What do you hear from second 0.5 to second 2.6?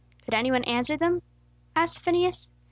one answer them?" asked Phineas.